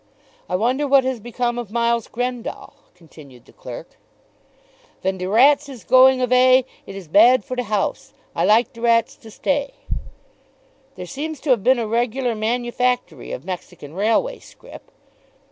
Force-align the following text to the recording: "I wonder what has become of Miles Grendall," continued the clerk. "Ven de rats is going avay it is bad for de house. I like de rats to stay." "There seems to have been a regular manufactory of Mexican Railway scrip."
"I 0.49 0.55
wonder 0.55 0.87
what 0.87 1.03
has 1.03 1.19
become 1.19 1.59
of 1.59 1.71
Miles 1.71 2.07
Grendall," 2.07 2.73
continued 2.95 3.45
the 3.45 3.53
clerk. 3.53 3.97
"Ven 5.03 5.19
de 5.19 5.29
rats 5.29 5.69
is 5.69 5.83
going 5.83 6.23
avay 6.23 6.65
it 6.87 6.95
is 6.95 7.07
bad 7.07 7.45
for 7.45 7.55
de 7.55 7.61
house. 7.65 8.11
I 8.35 8.43
like 8.45 8.73
de 8.73 8.81
rats 8.81 9.15
to 9.17 9.29
stay." 9.29 9.75
"There 10.95 11.05
seems 11.05 11.39
to 11.41 11.51
have 11.51 11.63
been 11.63 11.77
a 11.77 11.85
regular 11.85 12.33
manufactory 12.33 13.31
of 13.31 13.45
Mexican 13.45 13.93
Railway 13.93 14.39
scrip." 14.39 14.89